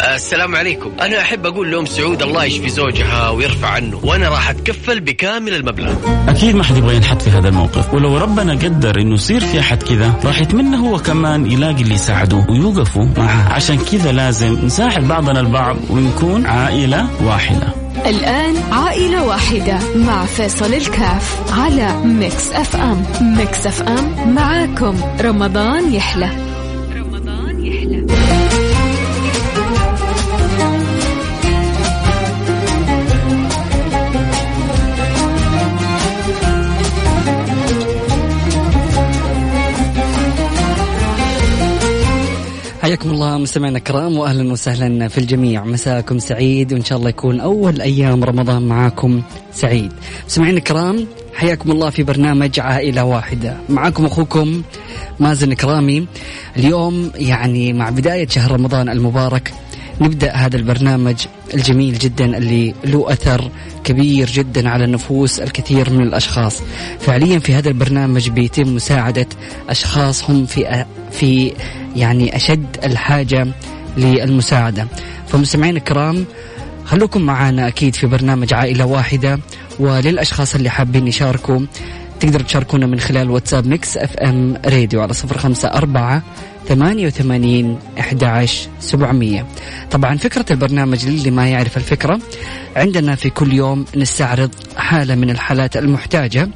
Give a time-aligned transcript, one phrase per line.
[0.00, 0.90] السلام عليكم.
[1.00, 5.94] أنا أحب أقول لأم سعود الله يشفي زوجها ويرفع عنه وأنا راح أتكفل بكامل المبلغ.
[6.28, 7.94] أكيد ما حد يبغى ينحط في هذا الموقف.
[7.94, 12.46] ولو ربنا قدر إنه يصير في أحد كذا راح يتمنى هو كمان يلاقي اللي يساعده
[12.48, 13.52] ويوقفوا معه.
[13.52, 17.74] عشان كذا لازم نساعد بعضنا البعض ونكون عائلة واحدة.
[18.06, 23.02] الآن عائلة واحدة مع فيصل الكاف على Mix FM.
[23.20, 25.00] Mix FM معاكم.
[25.20, 26.47] رمضان يحلى.
[42.88, 45.64] حياكم الله مستمعينا الكرام واهلا وسهلا في الجميع.
[45.64, 49.92] مساكم سعيد وإن شاء الله يكون أول أيام رمضان معاكم سعيد.
[50.26, 53.56] مستمعينا الكرام حياكم الله في برنامج عائلة واحدة.
[53.68, 54.62] معكم أخوكم
[55.20, 56.06] مازن كرامي
[56.56, 59.54] اليوم يعني مع بداية شهر رمضان المبارك
[60.00, 61.16] نبدأ هذا البرنامج
[61.54, 63.50] الجميل جدا اللي له أثر
[63.84, 66.62] كبير جدا على نفوس الكثير من الأشخاص.
[67.00, 69.26] فعليا في هذا البرنامج بيتم مساعدة
[69.68, 71.52] اشخاص هم في في
[71.96, 73.46] يعني أشد الحاجة
[73.96, 74.86] للمساعدة.
[75.28, 76.24] فمستمعين الكرام
[76.84, 79.38] خلوكم معنا أكيد في برنامج عائلة واحدة
[79.78, 81.60] وللأشخاص اللي حابين يشاركوا
[82.20, 86.22] تقدروا تشاركونا من خلال واتساب Mix FM Radio على صفر خمسة أربعة
[86.68, 88.46] ثمانية وثمانين أحد
[88.80, 89.46] سبعمية.
[89.90, 92.20] طبعا فكرة البرنامج للي ما يعرف الفكرة
[92.76, 96.48] عندنا في كل يوم نستعرض حالة من الحالات المحتاجة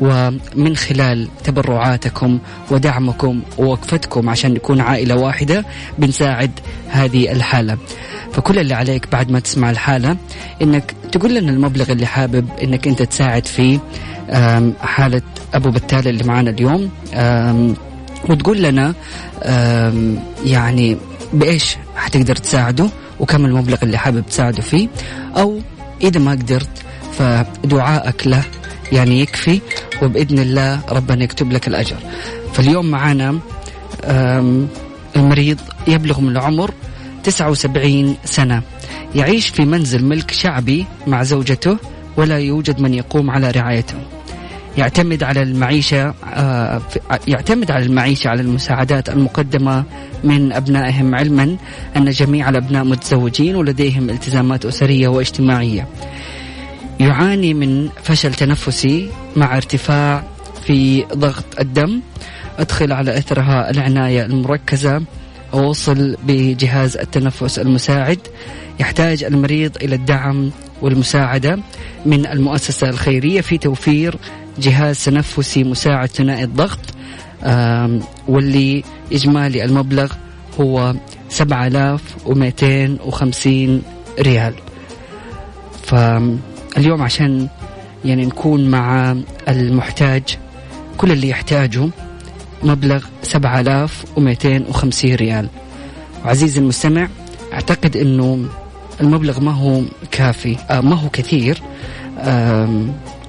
[0.00, 2.38] ومن خلال تبرعاتكم
[2.70, 5.64] ودعمكم ووقفتكم عشان نكون عائلة واحدة
[5.98, 6.50] بنساعد
[6.88, 7.78] هذه الحالة.
[8.32, 10.16] فكل اللي عليك بعد ما تسمع الحالة
[10.62, 13.78] إنك تقول لنا المبلغ اللي حابب إنك أنت تساعد فيه
[14.80, 15.22] حالة
[15.54, 16.90] أبو بتال اللي معنا اليوم
[18.28, 18.94] وتقول لنا
[20.44, 20.96] يعني
[21.32, 22.88] بإيش حتقدر تساعده
[23.20, 24.88] وكم المبلغ اللي حابب تساعده فيه
[25.36, 25.60] أو
[26.02, 26.68] إذا ما قدرت
[27.18, 28.42] فدعائك له
[28.92, 29.60] يعني يكفي
[30.02, 31.96] وبإذن الله ربنا يكتب لك الأجر.
[32.52, 33.38] فاليوم معنا
[35.16, 36.70] المريض يبلغ من العمر
[37.24, 38.62] 79 سنة.
[39.14, 41.76] يعيش في منزل ملك شعبي مع زوجته
[42.16, 43.94] ولا يوجد من يقوم على رعايته.
[44.78, 46.82] يعتمد على المعيشة آه،
[47.28, 49.84] يعتمد على المعيشة على المساعدات المقدمة
[50.24, 51.56] من أبنائهم علما
[51.96, 55.88] أن جميع الأبناء متزوجين ولديهم التزامات أسرية واجتماعية.
[57.00, 60.24] يعاني من فشل تنفسي مع ارتفاع
[60.66, 62.00] في ضغط الدم
[62.58, 65.02] أدخل على أثرها العناية المركزة
[65.52, 68.18] ووصل بجهاز التنفس المساعد.
[68.80, 70.50] يحتاج المريض إلى الدعم
[70.82, 71.58] والمساعدة
[72.06, 74.16] من المؤسسة الخيرية في توفير
[74.58, 76.78] جهاز تنفسي مساعد ثنائي الضغط
[78.28, 80.12] واللي إجمالي المبلغ
[80.60, 80.94] هو
[81.28, 83.82] 7250
[84.20, 84.54] ريال.
[85.82, 87.48] فاليوم عشان
[88.04, 89.16] يعني نكون مع
[89.48, 90.22] المحتاج
[90.98, 91.88] كل اللي يحتاجه
[92.62, 95.48] مبلغ 7250 ريال.
[96.24, 97.08] وعزيزي المستمع
[97.52, 98.46] أعتقد أنه
[99.00, 101.62] المبلغ ما هو كافي آه ما هو كثير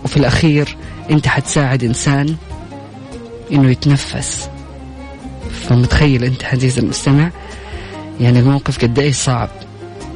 [0.06, 0.78] وفي الأخير
[1.12, 2.36] أنت حتساعد إنسان
[3.52, 4.50] أنه يتنفس.
[5.52, 7.30] فمتخيل أنت عزيزي المستمع
[8.20, 9.50] يعني الموقف قد إيه صعب.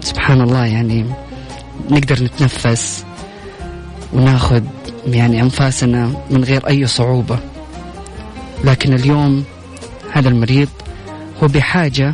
[0.01, 1.05] سبحان الله يعني
[1.89, 3.05] نقدر نتنفس
[4.13, 4.63] وناخذ
[5.07, 7.39] يعني أنفاسنا من غير أي صعوبة.
[8.63, 9.43] لكن اليوم
[10.11, 10.69] هذا المريض
[11.43, 12.13] هو بحاجة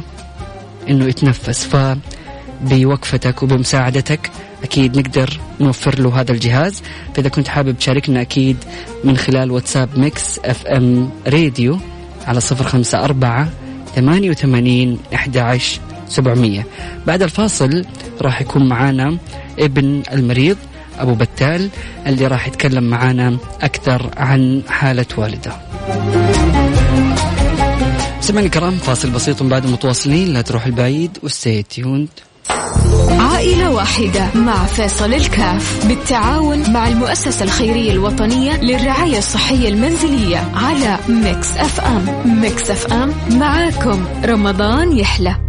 [0.90, 4.32] إنه يتنفس فبوقفتك وبمساعدتك
[4.64, 6.82] أكيد نقدر نوفر له هذا الجهاز.
[7.16, 8.58] فإذا كنت حابب تشاركنا أكيد
[9.04, 11.80] من خلال واتساب Mix FM Radio
[12.28, 13.50] على صفر خمسة أربعة
[13.96, 15.60] ثمانية وثمانين أحد
[16.08, 16.66] سبعمية.
[17.08, 17.86] بعد الفاصل
[18.22, 19.18] راح يكون معانا
[19.60, 20.58] ابن المريض
[21.00, 21.70] أبو بتال
[22.08, 25.52] اللي راح يتكلم معانا أكثر عن حالة والده.
[28.22, 30.34] سمعنا الكرام فاصل بسيط بعد متواصلين.
[30.34, 32.08] لا تروحوا بعيد و stay tuned
[33.10, 41.58] عائلة واحدة مع فيصل الكاف بالتعاون مع المؤسسة الخيرية الوطنية للرعاية الصحية المنزلية على Mix
[41.58, 42.06] FM.
[42.42, 45.47] Mix FM معاكم رمضان يحلى.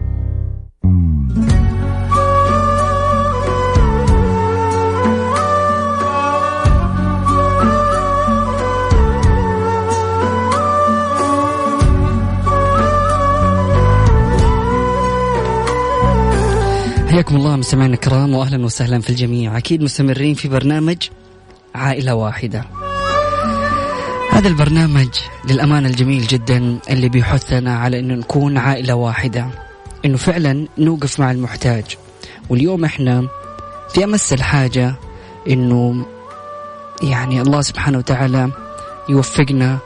[17.08, 19.58] حياكم الله مستمعينا الكرام واهلا وسهلا في الجميع.
[19.58, 20.96] أكيد مستمرين في برنامج
[21.75, 22.64] عائلة واحدة.
[24.31, 25.08] هذا البرنامج
[25.44, 29.46] للأمانة الجميل جدا اللي بيحثنا على إنه نكون عائلة واحدة
[30.05, 31.84] إنه فعلا نوقف مع المحتاج.
[32.49, 33.28] واليوم إحنا
[33.94, 34.94] في أمس الحاجة
[35.49, 36.06] إنه
[37.02, 38.50] يعني الله سبحانه وتعالى
[39.08, 39.78] يوفقنا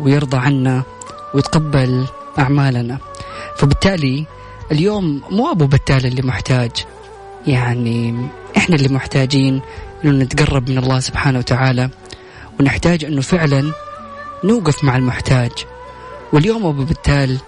[0.00, 0.82] ويرضى عنا
[1.34, 2.06] ويتقبل
[2.38, 2.98] أعمالنا.
[3.56, 4.26] فبالتالي
[4.72, 6.70] اليوم مو أبو بتال اللي محتاج.
[7.46, 9.60] يعني إحنا اللي محتاجين
[10.04, 11.90] إنه نتقرب من الله سبحانه وتعالى
[12.60, 13.72] ونحتاج إنه فعلا
[14.44, 15.50] نوقف مع المحتاج.
[16.32, 17.38] واليوم أبو بتال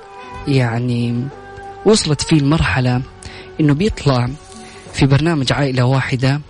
[0.49, 1.28] يعني
[1.87, 3.02] وصلت فيه المرحلة
[3.61, 4.28] إنه بيطلع
[4.93, 6.40] في برنامج عائلة واحدة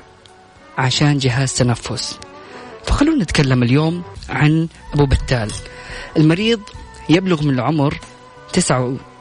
[0.78, 2.18] عشان جهاز تنفس.
[2.86, 5.50] فخلونا نتكلم اليوم عن أبو بتال.
[6.16, 6.60] المريض
[7.08, 7.98] يبلغ من العمر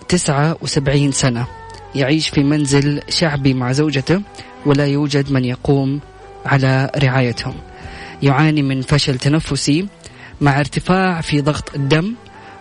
[0.10, 1.48] تسعة وسبعين سنة.
[1.96, 4.22] يعيش في منزل شعبي مع زوجته
[4.66, 6.00] ولا يوجد من يقوم
[6.46, 7.56] على رعايتهم.
[8.24, 9.88] يعاني من فشل تنفسي
[10.42, 12.14] مع ارتفاع في ضغط الدم.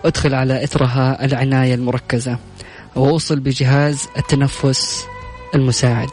[0.04, 2.38] ادخل على إثرها العناية المركزة.
[2.96, 5.04] ووصل بجهاز التنفس
[5.54, 6.10] المساعد.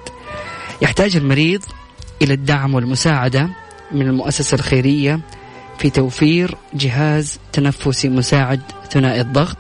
[0.82, 1.64] يحتاج المريض
[2.22, 3.50] إلى الدعم والمساعدة
[3.92, 5.20] من المؤسسة الخيرية
[5.80, 8.62] في توفير جهاز تنفسي مساعد
[8.92, 9.58] ثنائي الضغط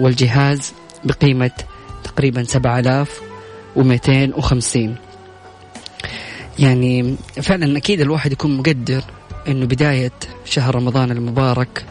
[0.00, 0.72] والجهاز
[1.04, 1.50] بقيمة
[2.04, 4.96] تقريبا 7250
[6.58, 9.02] يعني فعلا أكيد الواحد يكون مقدر
[9.48, 10.12] أنه بداية
[10.44, 11.84] شهر رمضان المبارك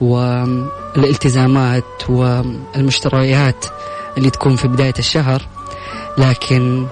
[0.00, 3.64] والالتزامات والمشتريات
[4.18, 5.42] اللي تكون في بداية الشهر
[6.18, 6.86] لكن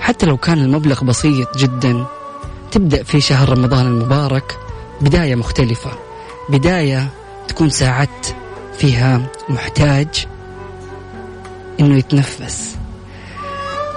[0.00, 2.06] حتى لو كان المبلغ بسيط جدا
[2.70, 4.58] تبدأ في شهر رمضان المبارك
[5.00, 5.90] بداية مختلفة
[6.48, 7.08] بداية
[7.48, 8.34] تكون ساعدت
[8.78, 10.26] فيها محتاج
[11.80, 12.76] إنه يتنفس.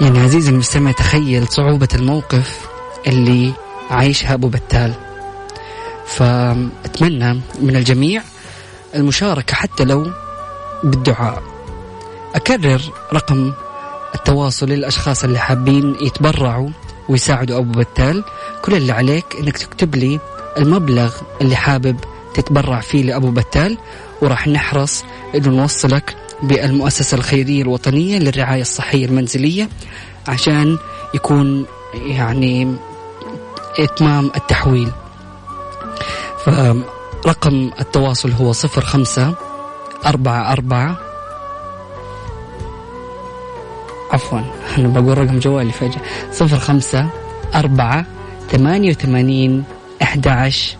[0.01, 2.67] يعني عزيزي المستمع تخيل صعوبة الموقف
[3.07, 3.53] اللي
[3.89, 4.93] عايشها أبو بتال.
[6.05, 8.21] فأتمنى من الجميع
[8.95, 10.11] المشاركة حتى لو
[10.83, 11.43] بالدعاء.
[12.35, 12.81] أكرر
[13.13, 13.53] رقم
[14.15, 16.69] التواصل للأشخاص اللي حابين يتبرعوا
[17.09, 18.23] ويساعدوا أبو بتال.
[18.61, 20.19] كل اللي عليك أنك تكتب لي
[20.57, 21.99] المبلغ اللي حابب
[22.33, 23.77] تتبرع فيه لأبو بتال
[24.21, 25.03] وراح نحرص
[25.35, 29.69] إنه نوصلك بالمؤسسة الخيرية الوطنية للرعاية الصحية المنزلية
[30.27, 30.77] عشان
[31.13, 32.75] يكون يعني
[33.79, 34.91] إتمام التحويل.
[36.45, 39.33] فرقم التواصل هو صفر خمسة
[40.05, 40.97] أربعة أربعة.
[44.11, 44.39] عفوا
[44.77, 46.01] أنا بقول رقم جوالي فجأة.
[46.31, 47.09] صفر خمسة
[47.55, 48.05] أربعة
[48.51, 49.63] ثمانية وثمانين
[50.01, 50.77] أحد عشر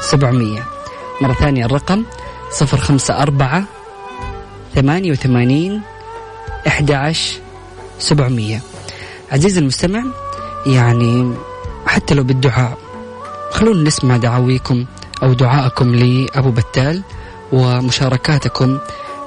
[0.00, 0.64] سبعمية.
[1.20, 2.04] مرة ثانية الرقم
[2.50, 3.64] صفر خمسة أربعة
[4.74, 5.82] ثمانية وثمانين
[6.90, 7.38] عشر
[7.98, 8.60] سبعمية.
[9.32, 10.04] عزيزي المستمع
[10.66, 11.34] يعني
[11.86, 12.78] حتى لو بالدعاء
[13.50, 14.84] خلونا نسمع دعاويكم
[15.22, 17.02] أو دعائكم لأبو بتال
[17.52, 18.78] ومشاركاتكم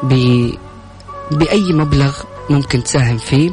[0.03, 0.13] ب...
[1.31, 2.17] بأي مبلغ
[2.49, 3.51] ممكن تساهم فيه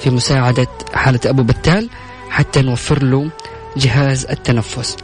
[0.00, 1.88] في مساعدة حالة أبو بتال
[2.30, 3.30] حتى نوفر له
[3.76, 4.96] جهاز التنفس.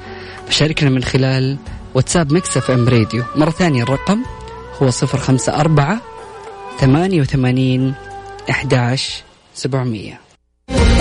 [0.48, 1.56] فشاركنا من خلال
[1.94, 3.22] واتساب Mix FM Radio.
[3.36, 4.22] مرة ثانية الرقم
[4.82, 6.00] هو صفر خمسة أربعة
[6.78, 7.94] ثمانية وثمانين
[8.50, 9.22] أحداش
[9.54, 10.20] سبعمية.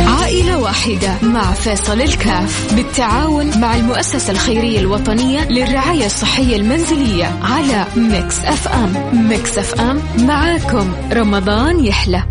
[0.06, 8.40] عائلة واحدة مع فيصل الكاف بالتعاون مع المؤسسة الخيرية الوطنية للرعاية الصحية المنزلية على Mix
[8.40, 9.28] FM.
[9.30, 12.24] Mix FM معاكم رمضان يحلى.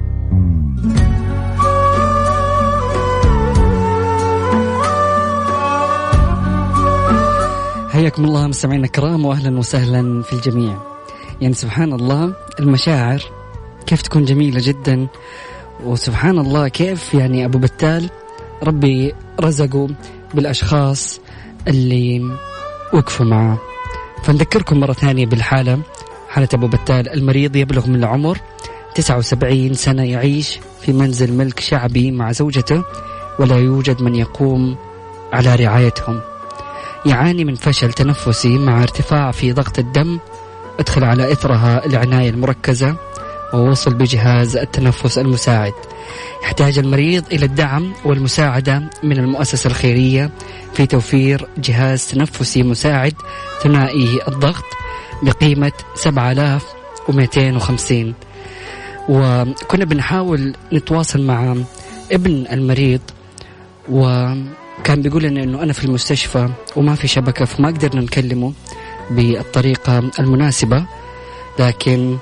[7.93, 10.92] حياكم الله مستمعينا الكرام واهلا وسهلا في الجميع.
[11.43, 13.23] يعني سبحان الله المشاعر
[13.87, 15.07] كيف تكون جميلة جدا
[15.85, 18.11] وسبحان الله كيف يعني أبو بتال
[18.63, 19.89] ربي رزقه
[20.35, 21.21] بالأشخاص
[21.69, 22.37] اللي
[22.93, 23.59] وقفوا معه.
[24.23, 25.79] فنذكركم مرة ثانية بالحالة
[26.29, 28.39] حالة أبو بتال المريض يبلغ من العمر
[28.95, 32.85] 79 سنة يعيش في منزل ملك شعبي مع زوجته
[33.39, 34.77] ولا يوجد من يقوم
[35.33, 36.21] على رعايتهم.
[37.07, 40.19] يعاني من فشل تنفسي مع ارتفاع في ضغط الدم
[40.81, 42.97] ادخل على اثرها العناية المركزة
[43.55, 45.73] ووصل بجهاز التنفس المساعد.
[46.43, 50.31] يحتاج المريض إلى الدعم والمساعدة من المؤسسة الخيرية
[50.75, 53.15] في توفير جهاز تنفسي مساعد
[53.63, 54.65] ثنائي الضغط
[55.23, 58.15] بقيمة 7250
[59.09, 61.57] وكنا بنحاول نتواصل مع
[62.13, 63.01] ابن المريض
[63.89, 64.05] و
[64.85, 68.53] كان بيقول لنا إنه أنا في المستشفى وما في شبكة فما قدرنا نكلمه
[69.11, 70.85] بالطريقة المناسبة.
[71.59, 72.17] لكن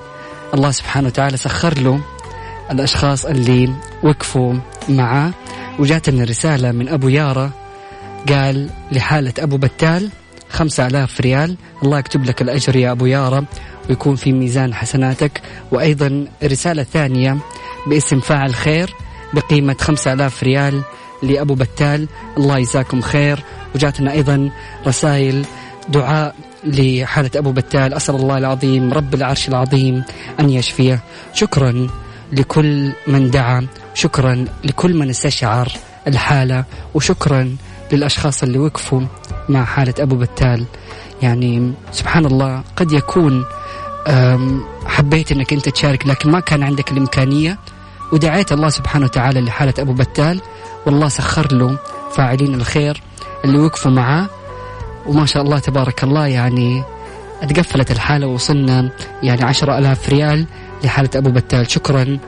[0.54, 2.00] الله سبحانه وتعالى سخر له
[2.70, 4.54] الأشخاص اللي وقفوا
[4.88, 5.32] معاه
[5.78, 7.50] وجاتنا رسالة من أبو يارا
[8.28, 10.10] قال لحالة أبو بتال
[10.50, 11.56] خمسة ألاف ريال.
[11.82, 13.44] الله يكتب لك الأجر يا أبو يارا
[13.88, 15.42] ويكون في ميزان حسناتك.
[15.72, 17.38] وأيضا رسالة ثانية
[17.86, 18.94] باسم فاعل خير
[19.32, 20.82] بقيمة خمسة ألاف ريال
[21.22, 22.08] لأبو بتال.
[22.36, 23.44] الله يجزاكم خير.
[23.74, 24.50] وجاتنا أيضا
[24.86, 25.44] رسائل
[25.88, 26.34] دعاء
[26.64, 27.94] لحالة أبو بتال.
[27.94, 30.04] أسأل الله العظيم رب العرش العظيم
[30.40, 31.00] أن يشفيه.
[31.34, 31.86] شكرا
[32.32, 35.72] لكل من دعا شكرا لكل من استشعر
[36.06, 37.56] الحالة وشكرا
[37.92, 39.00] للأشخاص اللي وقفوا
[39.48, 40.64] مع حالة أبو بتال.
[41.22, 43.44] يعني سبحان الله قد يكون
[44.86, 47.58] حبيت أنك أنت تشارك لكن ما كان عندك الإمكانية
[48.12, 50.40] ودعيت الله سبحانه وتعالى لحالة أبو بتال.
[50.86, 51.78] والله سخر له
[52.14, 53.02] فاعلين الخير
[53.44, 54.26] اللي وقفوا معاه.
[55.10, 56.82] وما شاء الله تبارك الله يعني
[57.42, 58.90] اتقفلت الحالة وصلنا
[59.22, 60.46] يعني عشرة ألاف ريال
[60.84, 61.70] لحالة أبو بتال.
[61.70, 62.18] شكرا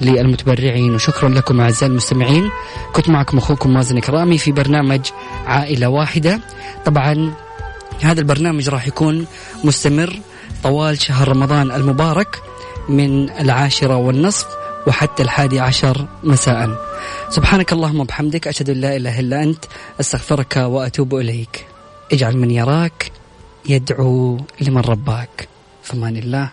[0.00, 2.50] للمتبرعين وشكرا لكم أعزائي المستمعين.
[2.92, 5.00] كنت معكم أخوكم مازن كرامي في برنامج
[5.46, 6.40] عائلة واحدة.
[6.84, 7.32] طبعا
[8.02, 9.26] هذا البرنامج راح يكون
[9.64, 10.20] مستمر
[10.62, 12.42] طوال شهر رمضان المبارك
[12.88, 14.46] من العاشرة والنصف
[14.86, 16.70] وحتى الحادي عشر مساء.
[17.30, 19.64] سبحانك اللهم وبحمدك أشهد أن لا إله إلا أنت
[20.00, 21.71] أستغفرك وأتوب إليك.
[22.12, 23.12] اجعل من يراك
[23.68, 25.48] يدعو لمن رباك.
[25.82, 26.52] فمان الله.